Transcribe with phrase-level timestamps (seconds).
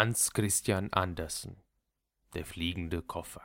[0.00, 1.60] Hans Christian Andersen
[2.32, 3.42] Der fliegende Koffer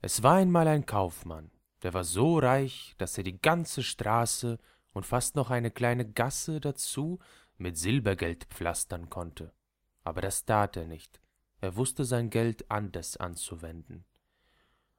[0.00, 1.52] Es war einmal ein Kaufmann,
[1.84, 4.58] der war so reich, dass er die ganze Straße
[4.90, 7.20] und fast noch eine kleine Gasse dazu
[7.58, 9.54] mit Silbergeld pflastern konnte.
[10.02, 11.20] Aber das tat er nicht,
[11.60, 14.04] er wusste sein Geld anders anzuwenden.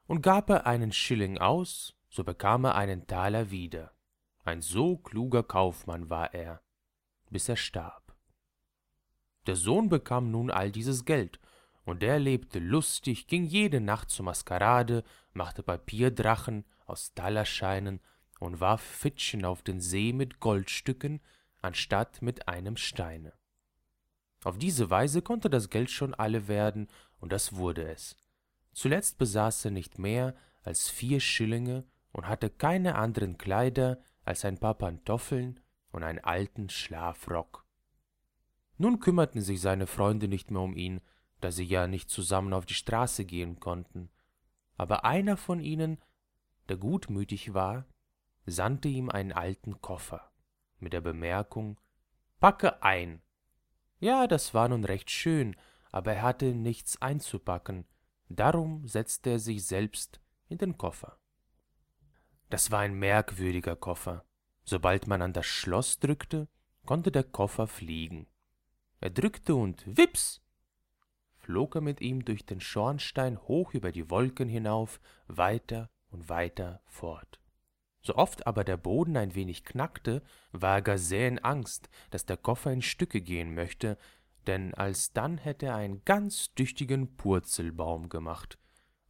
[0.05, 3.91] Und gab er einen Schilling aus, so bekam er einen Taler wieder.
[4.45, 6.61] Ein so kluger Kaufmann war er,
[7.29, 8.06] bis er starb.
[9.47, 11.39] Der Sohn bekam nun all dieses Geld,
[11.85, 18.01] und er lebte lustig, ging jede Nacht zur Maskerade, machte Papierdrachen aus Talerscheinen
[18.41, 21.21] und warf Fitschen auf den See mit Goldstücken,
[21.61, 23.31] anstatt mit einem Steine.
[24.43, 28.17] Auf diese Weise konnte das Geld schon alle werden, und das wurde es.
[28.73, 34.57] Zuletzt besaß er nicht mehr als vier Schillinge und hatte keine anderen Kleider als ein
[34.57, 37.66] paar Pantoffeln und einen alten Schlafrock.
[38.77, 41.01] Nun kümmerten sich seine Freunde nicht mehr um ihn,
[41.41, 44.09] da sie ja nicht zusammen auf die Straße gehen konnten.
[44.75, 45.99] Aber einer von ihnen,
[46.69, 47.85] der gutmütig war,
[48.45, 50.31] sandte ihm einen alten Koffer
[50.79, 51.79] mit der Bemerkung
[52.39, 53.21] Packe ein.
[53.99, 55.55] Ja, das war nun recht schön,
[55.91, 57.85] aber er hatte nichts einzupacken,
[58.29, 61.17] darum setzte er sich selbst in den Koffer.
[62.49, 64.23] Das war ein merkwürdiger Koffer.
[64.63, 66.47] Sobald man an das Schloss drückte,
[66.85, 68.27] konnte der Koffer fliegen.
[68.99, 70.41] Er drückte und wips
[71.47, 76.81] flog er mit ihm durch den Schornstein hoch über die Wolken hinauf, weiter und weiter
[76.85, 77.39] fort.
[78.01, 82.25] So oft aber der Boden ein wenig knackte, war er gar sehr in Angst, dass
[82.25, 83.97] der Koffer in Stücke gehen möchte,
[84.45, 88.57] denn alsdann hätte er einen ganz tüchtigen Purzelbaum gemacht.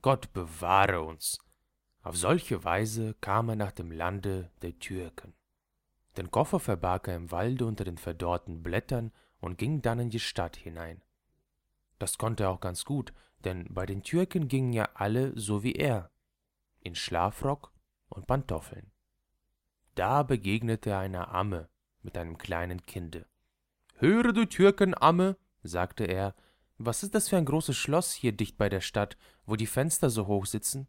[0.04, 1.40] Gott bewahre uns!
[2.04, 5.34] Auf solche Weise kam er nach dem Lande der Türken.
[6.18, 10.20] Den Koffer verbarg er im Walde unter den verdorrten Blättern und ging dann in die
[10.20, 11.02] Stadt hinein.
[12.00, 15.74] Das konnte er auch ganz gut, denn bei den Türken gingen ja alle so wie
[15.74, 16.12] er,
[16.82, 17.72] in Schlafrock
[18.10, 18.92] und Pantoffeln.
[19.96, 21.70] Da begegnete er einer Amme
[22.02, 23.26] mit einem kleinen Kinde.
[23.96, 26.36] Höre, du Türkenamme, sagte er,
[26.78, 30.10] was ist das für ein großes Schloss hier dicht bei der Stadt, wo die Fenster
[30.12, 30.88] so hoch sitzen?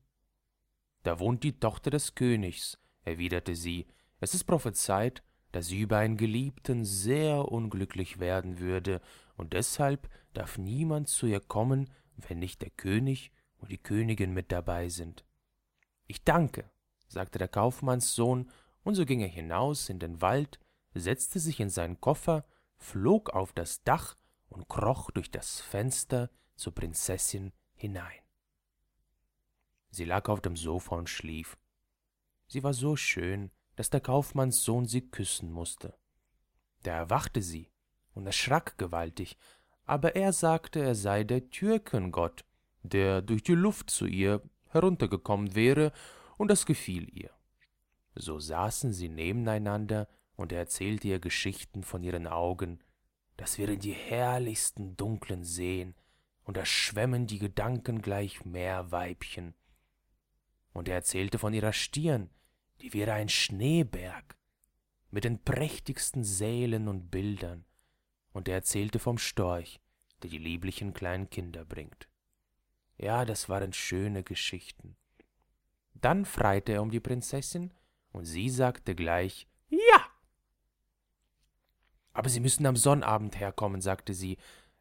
[1.03, 3.87] Da wohnt die Tochter des Königs, erwiderte sie,
[4.20, 5.22] es ist prophezeit,
[5.62, 9.00] sie über einen Geliebten sehr unglücklich werden würde,
[9.36, 14.53] und deshalb darf niemand zu ihr kommen, wenn nicht der König und die Königin mit
[14.53, 15.25] dabei sind.
[16.06, 16.70] Ich danke,
[17.08, 18.50] sagte der Kaufmannssohn,
[18.82, 20.58] und so ging er hinaus in den Wald,
[20.94, 22.44] setzte sich in seinen Koffer,
[22.76, 24.16] flog auf das Dach
[24.48, 28.20] und kroch durch das Fenster zur Prinzessin hinein.
[29.91, 31.58] Sie lag auf dem Sofa und schlief.
[32.47, 35.97] Sie war so schön, dass der Kaufmannssohn sie küssen musste.
[36.83, 37.71] Da erwachte sie
[38.12, 39.39] und erschrak gewaltig,
[39.84, 42.44] aber er sagte, er sei der Türkengott,
[42.83, 45.93] der durch die Luft zu ihr heruntergekommen wäre,
[46.38, 47.31] und das gefiel ihr.
[48.17, 52.81] So saßen sie nebeneinander, und er erzählte ihr Geschichten von ihren Augen,
[53.37, 55.94] das wären die herrlichsten dunklen Seen,
[56.43, 59.55] und da schwemmen die Gedanken gleich Meerweibchen.
[60.72, 62.31] Und er erzählte von ihrer Stirn,
[62.81, 64.37] die wäre ein Schneeberg
[65.11, 67.65] mit den prächtigsten Sälen und Bildern,
[68.33, 69.81] und er erzählte vom Storch,
[70.22, 72.09] der die lieblichen kleinen Kinder bringt.
[72.99, 74.97] Ja, das waren schöne Geschichten.
[75.94, 77.72] Dann freite er um die Prinzessin,
[78.12, 80.06] und sie sagte gleich Ja.
[82.12, 84.38] Aber Sie müssen am Sonnabend herkommen, sagte sie,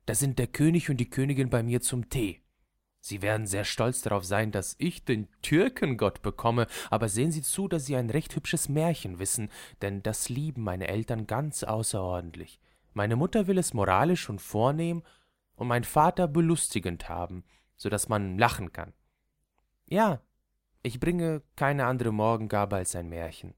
[0.08, 2.42] da sind der König und die Königin bei mir zum Tee.
[3.00, 7.68] Sie werden sehr stolz darauf sein, dass ich den Türkengott bekomme, aber sehen Sie zu,
[7.68, 9.50] dass Sie ein recht hübsches Märchen wissen,
[9.82, 12.60] denn das lieben meine Eltern ganz außerordentlich.
[12.94, 15.04] Meine Mutter will es moralisch und vornehm
[15.56, 17.44] und mein Vater belustigend haben,
[17.76, 18.94] so dass man lachen kann.
[19.88, 20.22] Ja,
[20.82, 23.54] ich bringe keine andere Morgengabe als ein Märchen,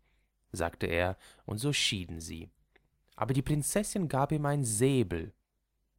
[0.52, 2.50] sagte er, und so schieden sie.
[3.16, 5.34] Aber die Prinzessin gab ihm einen Säbel,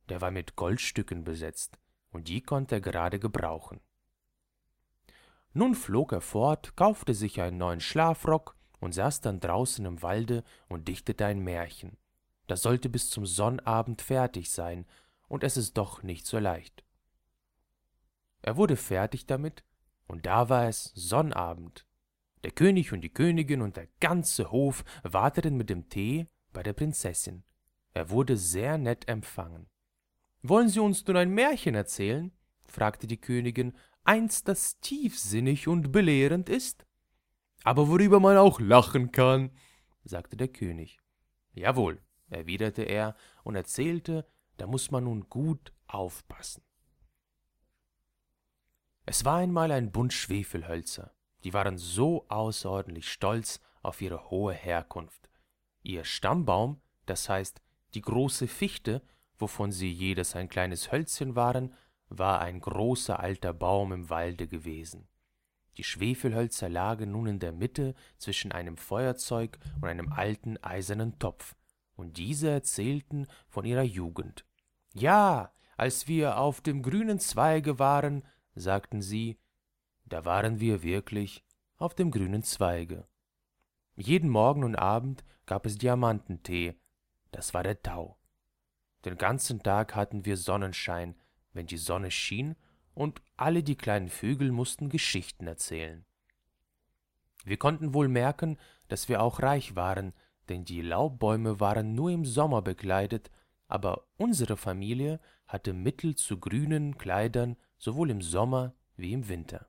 [0.09, 1.79] der war mit Goldstücken besetzt
[2.11, 3.81] und die konnte er gerade gebrauchen.
[5.53, 10.45] Nun flog er fort, kaufte sich einen neuen Schlafrock und saß dann draußen im Walde
[10.69, 11.97] und dichtete ein Märchen.
[12.47, 14.87] Das sollte bis zum Sonnabend fertig sein,
[15.29, 16.85] und es ist doch nicht so leicht.
[18.43, 19.65] Er wurde fertig damit,
[20.07, 21.87] und da war es Sonnabend.
[22.43, 26.73] Der König und die Königin und der ganze Hof warteten mit dem Tee bei der
[26.73, 27.45] Prinzessin.
[27.93, 29.69] Er wurde sehr nett empfangen.
[30.43, 32.33] Wollen Sie uns nun ein Märchen erzählen?
[32.65, 36.87] fragte die Königin, eins, das tiefsinnig und belehrend ist.
[37.65, 39.51] Aber worüber man auch lachen kann,
[40.05, 40.99] sagte der König.
[41.53, 44.27] Jawohl, erwiderte er und erzählte,
[44.57, 46.63] da muss man nun gut aufpassen.
[49.05, 51.13] Es war einmal ein Bund Schwefelhölzer,
[51.45, 55.29] die waren so außerordentlich stolz auf ihre hohe Herkunft.
[55.83, 57.61] Ihr Stammbaum, das heißt
[57.95, 59.03] die große Fichte,
[59.41, 61.75] wovon sie jedes ein kleines Hölzchen waren,
[62.09, 65.09] war ein großer alter Baum im Walde gewesen.
[65.77, 71.55] Die Schwefelhölzer lagen nun in der Mitte zwischen einem Feuerzeug und einem alten eisernen Topf,
[71.95, 74.45] und diese erzählten von ihrer Jugend.
[74.93, 79.39] Ja, als wir auf dem grünen Zweige waren, sagten sie,
[80.05, 81.45] da waren wir wirklich
[81.77, 83.07] auf dem grünen Zweige.
[83.97, 86.75] Jeden Morgen und Abend gab es Diamantentee,
[87.31, 88.20] das war der Tau.
[89.05, 91.15] Den ganzen Tag hatten wir Sonnenschein,
[91.53, 92.57] wenn die Sonne schien,
[92.95, 96.05] und alle die kleinen Vögel mussten Geschichten erzählen.
[97.45, 98.59] Wir konnten wohl merken,
[98.89, 100.13] dass wir auch reich waren,
[100.49, 103.31] denn die Laubbäume waren nur im Sommer bekleidet,
[103.69, 109.69] aber unsere Familie hatte Mittel zu grünen Kleidern sowohl im Sommer wie im Winter.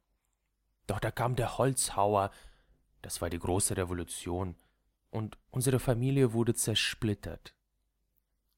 [0.88, 2.32] Doch da kam der Holzhauer,
[3.02, 4.56] das war die große Revolution,
[5.10, 7.56] und unsere Familie wurde zersplittert.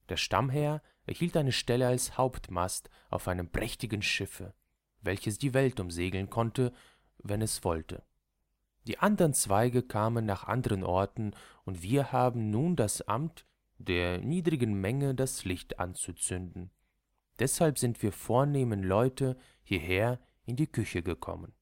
[0.10, 4.54] Der Stammherr erhielt eine Stelle als Hauptmast auf einem prächtigen Schiffe,
[5.02, 6.74] welches die Welt umsegeln konnte,
[7.18, 8.04] wenn es wollte.
[8.86, 11.32] Die andern Zweige kamen nach anderen Orten,
[11.64, 13.46] und wir haben nun das Amt,
[13.78, 16.72] der niedrigen Menge das Licht anzuzünden.
[17.40, 21.54] Deshalb sind wir vornehmen Leute hierher in die Küche gekommen.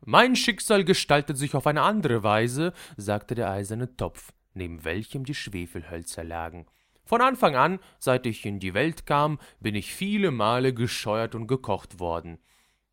[0.00, 5.34] Mein Schicksal gestaltet sich auf eine andere Weise, sagte der eiserne Topf, neben welchem die
[5.34, 6.66] Schwefelhölzer lagen.
[7.04, 11.46] Von Anfang an, seit ich in die Welt kam, bin ich viele Male gescheuert und
[11.46, 12.38] gekocht worden.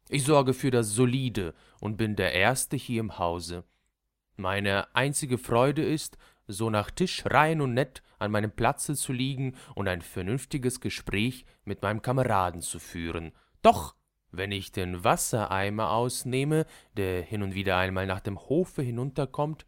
[0.10, 3.64] Ich sorge für das Solide und bin der Erste hier im Hause.
[4.36, 6.18] Meine einzige Freude ist,
[6.48, 11.46] so nach Tisch rein und nett an meinem Platze zu liegen und ein vernünftiges Gespräch
[11.66, 13.32] mit meinem Kameraden zu führen.
[13.62, 13.96] Doch,
[14.32, 16.66] wenn ich den Wassereimer ausnehme,
[16.98, 19.66] der hin und wieder einmal nach dem Hofe hinunterkommt,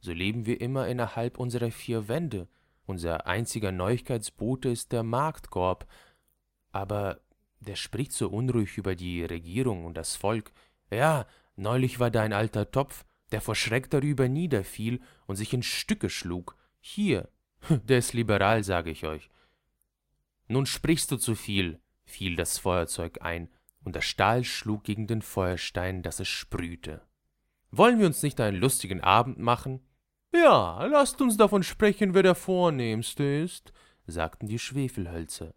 [0.00, 2.48] so leben wir immer innerhalb unserer vier Wände.
[2.86, 5.86] Unser einziger Neuigkeitsbote ist der Marktkorb.
[6.72, 7.20] Aber
[7.60, 10.52] der spricht so unruhig über die Regierung und das Volk.
[10.90, 15.62] Ja, neulich war da ein alter Topf, der vor Schreck darüber niederfiel und sich in
[15.62, 16.56] Stücke schlug.
[16.80, 17.28] Hier,
[17.68, 19.30] der ist liberal, sage ich euch.
[20.46, 23.50] Nun sprichst du zu viel, fiel das Feuerzeug ein,
[23.84, 27.02] und der Stahl schlug gegen den Feuerstein, dass es sprühte.
[27.70, 29.80] Wollen wir uns nicht einen lustigen Abend machen?
[30.32, 33.72] Ja, lasst uns davon sprechen, wer der Vornehmste ist,
[34.06, 35.54] sagten die Schwefelhölzer.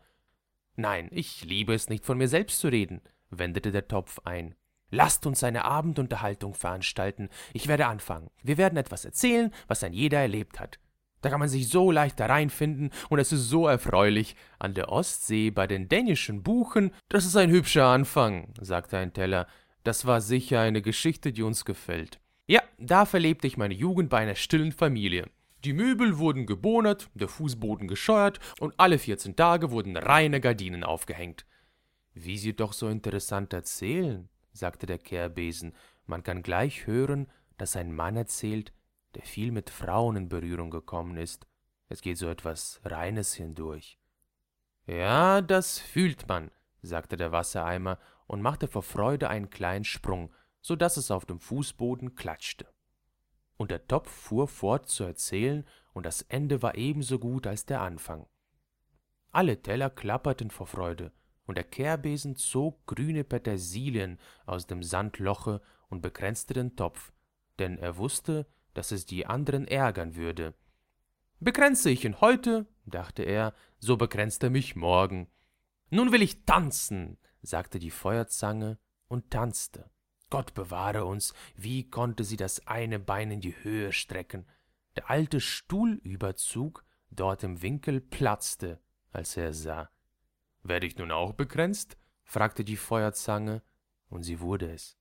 [0.76, 4.56] Nein, ich liebe es nicht, von mir selbst zu reden, wendete der Topf ein.
[4.90, 7.30] Lasst uns eine Abendunterhaltung veranstalten.
[7.54, 8.30] Ich werde anfangen.
[8.44, 10.80] Wir werden etwas erzählen, was ein jeder erlebt hat.
[11.22, 14.36] Da kann man sich so leicht da reinfinden und es ist so erfreulich.
[14.60, 19.48] An der Ostsee bei den dänischen Buchen, das ist ein hübscher Anfang, sagte ein Teller.
[19.84, 22.20] Das war sicher eine Geschichte, die uns gefällt.
[22.48, 25.30] Ja, da verlebte ich meine Jugend bei einer stillen Familie.
[25.64, 31.46] Die Möbel wurden gebonert, der Fußboden gescheuert und alle 14 Tage wurden reine Gardinen aufgehängt.
[32.14, 35.74] Wie Sie doch so interessant erzählen, sagte der Kehrbesen,
[36.08, 37.28] man kann gleich hören,
[37.58, 38.74] dass ein Mann erzählt,
[39.16, 41.46] der viel mit Frauen in Berührung gekommen ist.
[41.90, 44.00] Es geht so etwas Reines hindurch.
[44.88, 46.50] Ja, das fühlt man,
[46.82, 51.40] sagte der Wassereimer und machte vor Freude einen kleinen Sprung, so dass es auf dem
[51.40, 52.68] Fußboden klatschte
[53.62, 55.64] und der Topf fuhr fort zu erzählen,
[55.94, 58.26] und das Ende war ebenso gut als der Anfang.
[59.32, 61.12] Alle Teller klapperten vor Freude,
[61.46, 67.14] und der Kehrbesen zog grüne Petersilien aus dem Sandloche und bekränzte den Topf,
[67.60, 70.56] denn er wusste, dass es die anderen ärgern würde.
[71.40, 75.30] Bekränze ich ihn heute, dachte er, so bekränzt er mich morgen.
[75.92, 79.92] Nun will ich tanzen, sagte die Feuerzange und tanzte.
[80.32, 84.48] Gott bewahre uns, wie konnte sie das eine Bein in die Höhe strecken?
[84.96, 88.80] Der alte Stuhlüberzug dort im Winkel platzte,
[89.12, 89.92] als er sah.
[90.64, 91.98] Werde ich nun auch begrenzt?
[92.24, 93.62] fragte die Feuerzange,
[94.08, 94.98] und sie wurde es.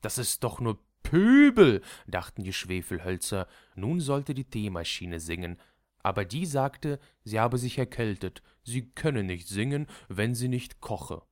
[0.00, 5.60] Das ist doch nur Pöbel, dachten die Schwefelhölzer, nun sollte die Teemaschine singen,
[6.02, 11.22] aber die sagte, sie habe sich erkältet, sie könne nicht singen, wenn sie nicht koche.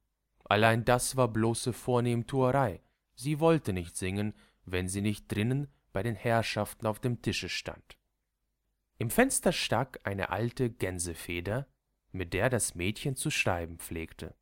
[0.44, 2.82] Allein das war bloße Vornehmtuerei.
[3.14, 7.96] Sie wollte nicht singen, wenn sie nicht drinnen bei den Herrschaften auf dem Tische stand.
[8.98, 11.66] Im Fenster stak eine alte Gänsefeder,
[12.12, 14.34] mit der das Mädchen zu schreiben pflegte.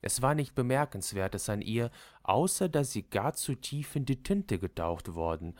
[0.00, 1.90] Es war nicht bemerkenswertes an ihr,
[2.22, 5.58] außer dass sie gar zu tief in die Tinte getaucht worden,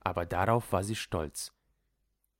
[0.00, 1.52] aber darauf war sie stolz.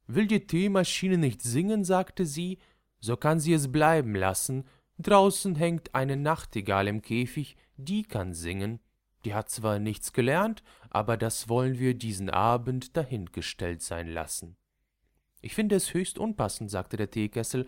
[0.06, 2.58] Will die Teemaschine nicht singen, sagte sie,
[3.00, 4.66] so kann sie es bleiben lassen,
[4.98, 8.80] draußen hängt eine Nachtigall im Käfig, die kann singen,
[9.24, 14.56] die hat zwar nichts gelernt, aber das wollen wir diesen Abend dahingestellt sein lassen.
[15.40, 17.66] Ich finde es höchst unpassend, sagte der Teekessel,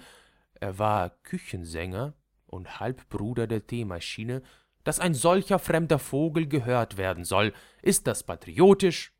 [0.54, 2.14] er war Küchensänger
[2.46, 4.42] und Halbbruder der Teemaschine,
[4.84, 7.52] dass ein solcher fremder Vogel gehört werden soll.
[7.82, 9.12] Ist das patriotisch?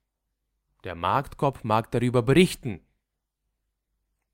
[0.84, 2.80] Der Marktkorb mag darüber berichten.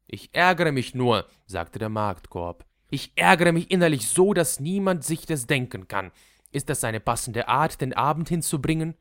[0.07, 2.65] Ich ärgere mich nur, sagte der Marktkorb.
[2.91, 6.13] Ich ärgere mich innerlich so, dass niemand sich das denken kann.
[6.53, 8.97] Ist das eine passende Art, den Abend hinzubringen?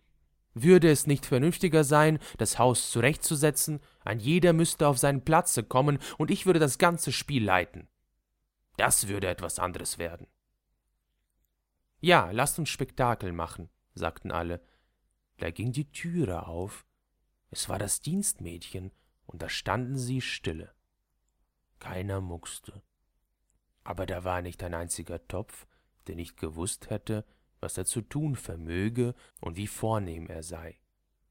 [0.54, 3.82] Würde es nicht vernünftiger sein, das Haus zurechtzusetzen?
[4.06, 7.90] Ein jeder müsste auf seinen Platze kommen, und ich würde das ganze Spiel leiten.
[8.78, 10.28] Das würde etwas anderes werden.
[12.00, 14.62] Ja, lasst uns Spektakel machen, sagten alle.
[15.38, 16.86] Da ging die Türe auf.
[17.52, 18.92] Es war das Dienstmädchen,
[19.26, 20.74] und da standen sie stille.
[21.80, 22.82] Keiner muckste.
[23.84, 25.68] Aber da war nicht ein einziger Topf,
[26.08, 27.26] der nicht gewusst hätte,
[27.60, 30.80] was er zu tun vermöge und wie vornehm er sei.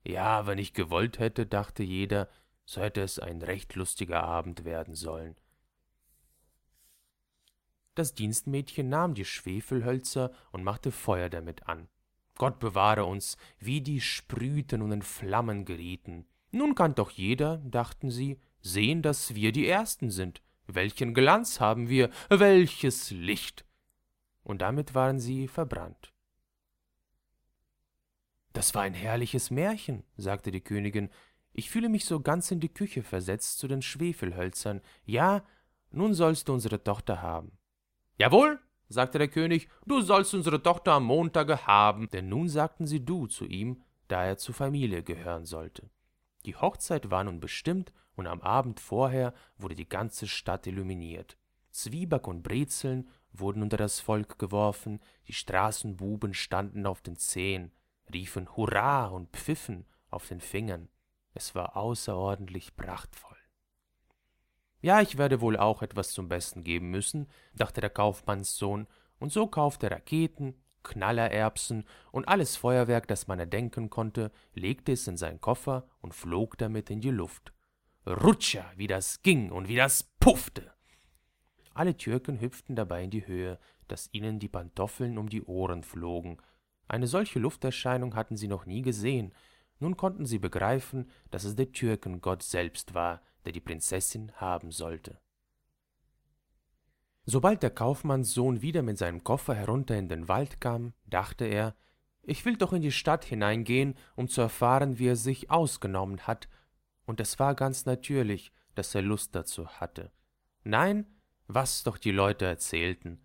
[0.05, 2.29] Ja, wenn ich gewollt hätte, dachte jeder,
[2.67, 5.37] so hätte es ein recht lustiger Abend werden sollen.
[7.95, 11.89] Das Dienstmädchen nahm die Schwefelhölzer und machte Feuer damit an.
[12.37, 16.27] Gott bewahre uns, wie die sprühten und in Flammen gerieten.
[16.51, 20.43] Nun kann doch jeder, dachten sie, sehen, dass wir die Ersten sind.
[20.67, 23.65] Welchen Glanz haben wir, welches Licht!
[24.45, 26.13] Und damit waren sie verbrannt.
[28.53, 31.11] Das war ein herrliches Märchen, sagte die Königin.
[31.53, 34.81] Ich fühle mich so ganz in die Küche versetzt zu den Schwefelhölzern.
[35.05, 35.45] Ja,
[35.91, 37.59] nun sollst du unsere Tochter haben.
[38.17, 43.05] Jawohl, sagte der König, du sollst unsere Tochter am Montage haben, denn nun sagten sie
[43.05, 45.91] du zu ihm, da er zur Familie gehören sollte.
[46.47, 51.37] Die Hochzeit war nun bestimmt, und am Abend vorher wurde die ganze Stadt illuminiert.
[51.71, 57.73] Zwieback und Brezeln wurden unter das Volk geworfen, die Straßenbuben standen auf den Zehen,
[58.13, 60.89] riefen Hurra und pfiffen auf den Fingern.
[61.33, 63.37] Es war außerordentlich prachtvoll.
[64.81, 68.87] Ja, ich werde wohl auch etwas zum Besten geben müssen, dachte der Kaufmannssohn,
[69.19, 75.17] und so kaufte Raketen, Knallererbsen und alles Feuerwerk, das man erdenken konnte, legte es in
[75.17, 77.55] seinen Koffer und flog damit in die Luft.
[78.07, 80.74] Rutscher, wie das ging und wie das puffte!
[81.75, 86.39] Alle Türken hüpften dabei in die Höhe, dass ihnen die Pantoffeln um die Ohren flogen.
[86.87, 89.35] Eine solche Lufterscheinung hatten sie noch nie gesehen.
[89.81, 95.19] Nun konnten sie begreifen, dass es der Türkengott selbst war, der die Prinzessin haben sollte.
[97.27, 101.75] Sobald der Kaufmannssohn wieder mit seinem Koffer herunter in den Wald kam, dachte er,
[102.23, 106.49] ich will doch in die Stadt hineingehen, um zu erfahren, wie er sich ausgenommen hat,
[107.07, 110.11] und es war ganz natürlich, dass er Lust dazu hatte.
[110.65, 111.07] Nein,
[111.47, 113.21] was doch die Leute erzählten.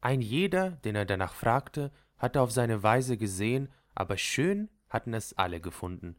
[0.00, 5.36] Ein jeder, den er danach fragte, hatte auf seine Weise gesehen, aber schön hatten es
[5.36, 6.16] alle gefunden.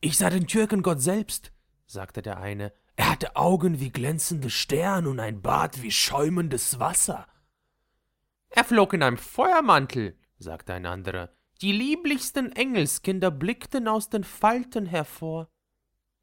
[0.00, 1.52] Ich sah den Türkengott selbst,
[1.86, 7.26] sagte der eine, er hatte Augen wie glänzende Sterne und ein Bart wie schäumendes Wasser.
[8.50, 11.30] Er flog in einem Feuermantel, sagte ein anderer.
[11.62, 15.48] Die lieblichsten Engelskinder blickten aus den Falten hervor.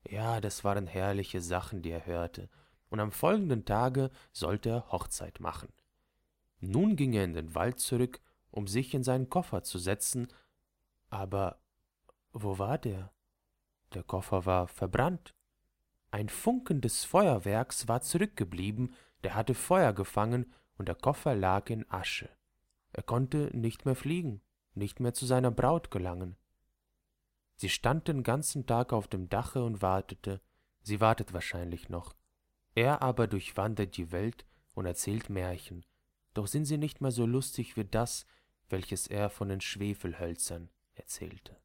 [0.10, 2.50] Ja, das waren herrliche Sachen, die er hörte,
[2.90, 5.74] und am folgenden Tage sollte er Hochzeit machen.
[6.60, 10.28] Nun ging er in den Wald zurück, um sich in seinen Koffer zu setzen,
[11.10, 11.60] aber
[12.32, 13.12] wo war der?
[13.94, 15.34] Der Koffer war verbrannt.
[16.12, 21.90] Ein Funken des Feuerwerks war zurückgeblieben, der hatte Feuer gefangen, und der Koffer lag in
[21.90, 22.30] Asche.
[22.92, 24.42] Er konnte nicht mehr fliegen,
[24.76, 26.38] nicht mehr zu seiner Braut gelangen.
[27.56, 30.42] Sie stand den ganzen Tag auf dem Dache und wartete,
[30.82, 32.17] sie wartet wahrscheinlich noch.
[32.78, 35.84] Er aber durchwandert die Welt und erzählt Märchen,
[36.36, 38.28] doch sind sie nicht mehr so lustig wie das,
[38.70, 41.58] welches er von den Schwefelhölzern erzählte.